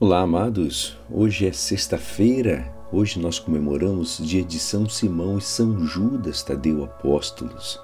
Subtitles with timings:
[0.00, 0.96] Olá, amados.
[1.10, 2.72] Hoje é sexta-feira.
[2.92, 7.80] Hoje nós comemoramos dia de São Simão e São Judas Tadeu Apóstolos,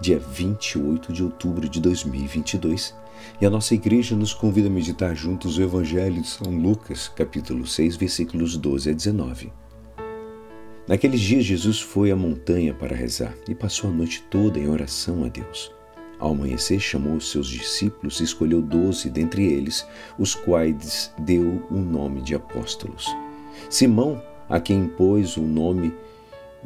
[0.00, 2.94] dia 28 de outubro de 2022.
[3.40, 7.66] E a nossa igreja nos convida a meditar juntos o Evangelho de São Lucas, capítulo
[7.66, 9.52] 6, versículos 12 a 19.
[10.86, 15.24] Naqueles dias, Jesus foi à montanha para rezar e passou a noite toda em oração
[15.24, 15.72] a Deus.
[16.18, 19.86] Ao amanhecer, chamou os seus discípulos e escolheu doze dentre eles,
[20.18, 23.14] os quais deu o nome de apóstolos.
[23.68, 25.94] Simão, a quem pôs o nome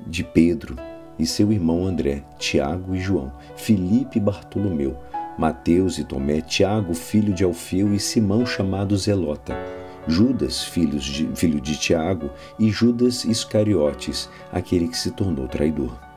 [0.07, 0.77] de Pedro,
[1.19, 4.97] e seu irmão André, Tiago e João, Filipe e Bartolomeu,
[5.39, 9.57] Mateus e Tomé, Tiago, filho de Alfeu, e Simão, chamado Zelota,
[10.07, 16.08] Judas, filho de, filho de Tiago, e Judas Iscariotes, aquele que se tornou traidor.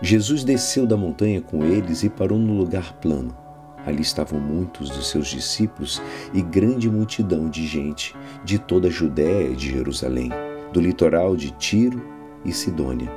[0.00, 3.36] Jesus desceu da montanha com eles e parou no lugar plano.
[3.84, 6.02] Ali estavam muitos dos seus discípulos
[6.34, 10.30] e grande multidão de gente de toda a Judéia e de Jerusalém,
[10.72, 12.02] do litoral de Tiro
[12.44, 13.10] e Sidônia.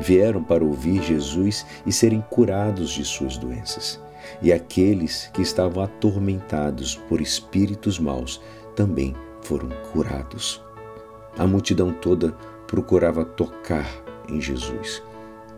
[0.00, 4.00] Vieram para ouvir Jesus e serem curados de suas doenças.
[4.40, 8.40] E aqueles que estavam atormentados por espíritos maus
[8.76, 10.62] também foram curados.
[11.36, 12.32] A multidão toda
[12.66, 13.86] procurava tocar
[14.28, 15.02] em Jesus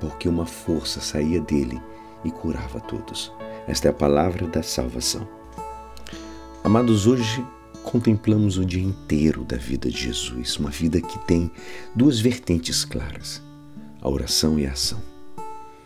[0.01, 1.81] porque uma força saía dele
[2.25, 3.33] e curava todos.
[3.67, 5.27] Esta é a palavra da salvação.
[6.63, 7.45] Amados, hoje
[7.83, 11.51] contemplamos o dia inteiro da vida de Jesus, uma vida que tem
[11.95, 13.43] duas vertentes claras:
[14.01, 15.01] a oração e a ação.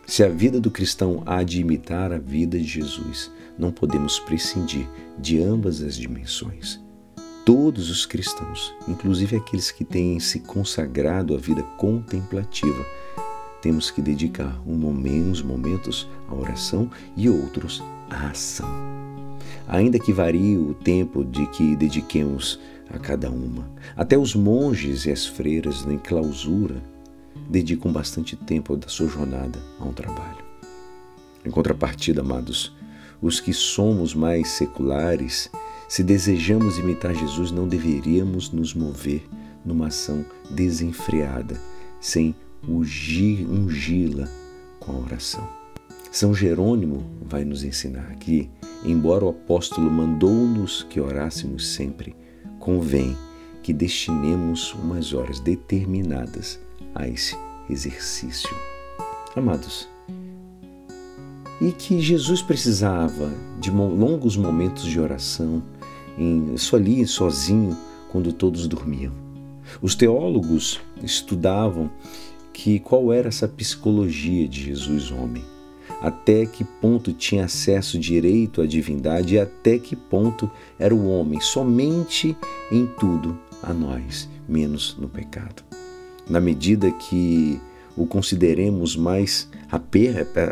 [0.06, 4.88] Se a vida do cristão há de imitar a vida de Jesus, não podemos prescindir
[5.18, 6.80] de ambas as dimensões.
[7.44, 12.84] Todos os cristãos, inclusive aqueles que têm se consagrado à vida contemplativa,
[13.60, 18.68] temos que dedicar uns momentos à oração e outros à ação.
[19.68, 22.58] Ainda que varie o tempo de que dediquemos
[22.92, 26.82] a cada uma, até os monges e as freiras em clausura
[27.48, 30.44] dedicam bastante tempo da sua jornada a um trabalho.
[31.44, 32.74] Em contrapartida, amados,
[33.22, 35.50] os que somos mais seculares,
[35.88, 39.26] se desejamos imitar Jesus, não deveríamos nos mover
[39.64, 41.60] numa ação desenfreada,
[42.00, 42.34] sem
[42.68, 44.28] ungi-la
[44.78, 45.48] com a oração.
[46.10, 48.50] São Jerônimo vai nos ensinar que,
[48.84, 52.16] embora o apóstolo mandou-nos que orássemos sempre,
[52.58, 53.16] convém
[53.62, 56.58] que destinemos umas horas determinadas
[56.94, 57.36] a esse
[57.68, 58.54] exercício.
[59.36, 59.88] Amados,
[61.60, 65.62] e que Jesus precisava de longos momentos de oração,
[66.18, 67.76] em, só ali sozinho,
[68.10, 69.12] quando todos dormiam.
[69.80, 71.90] Os teólogos estudavam
[72.52, 75.44] que qual era essa psicologia de Jesus homem,
[76.00, 81.40] até que ponto tinha acesso direito à divindade e até que ponto era o homem
[81.40, 82.36] somente
[82.70, 85.62] em tudo a nós, menos no pecado.
[86.28, 87.60] Na medida que
[87.96, 89.48] o consideremos mais,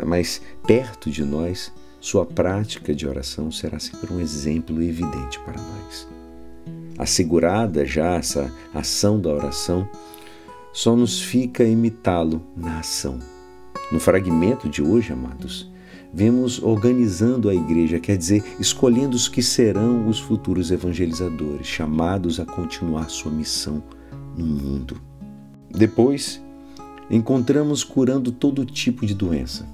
[0.05, 6.07] mais perto de nós, sua prática de oração será sempre um exemplo evidente para nós.
[6.97, 9.87] Assegurada já essa ação da oração,
[10.71, 13.19] só nos fica imitá-lo na ação.
[13.91, 15.69] No fragmento de hoje, amados,
[16.13, 22.45] vemos organizando a igreja, quer dizer, escolhendo os que serão os futuros evangelizadores, chamados a
[22.45, 23.83] continuar sua missão
[24.37, 25.01] no mundo.
[25.69, 26.41] Depois,
[27.09, 29.67] encontramos curando todo tipo de doença.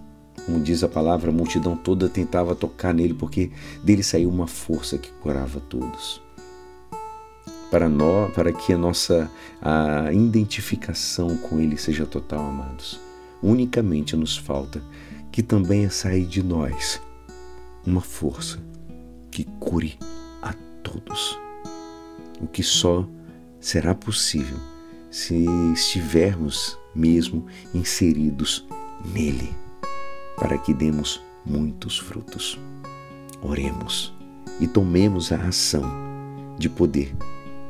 [0.46, 3.52] Como diz a palavra, a multidão toda tentava tocar nele porque
[3.84, 6.25] dele saiu uma força que curava todos
[7.70, 9.30] para nós, para que a nossa
[9.62, 13.00] a identificação com Ele seja total, amados.
[13.42, 14.82] Unicamente nos falta
[15.32, 17.02] que também é sair de nós
[17.86, 18.60] uma força
[19.30, 19.98] que cure
[20.42, 21.38] a todos.
[22.42, 23.08] O que só
[23.60, 24.58] será possível
[25.12, 28.66] se estivermos mesmo inseridos
[29.14, 29.54] nele,
[30.38, 32.60] para que demos muitos frutos.
[33.42, 34.14] Oremos
[34.60, 35.84] e tomemos a ação
[36.58, 37.16] de poder